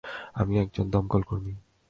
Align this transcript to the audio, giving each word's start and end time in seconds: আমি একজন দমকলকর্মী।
আমি 0.33 0.53
একজন 0.59 0.85
দমকলকর্মী। 0.89 1.53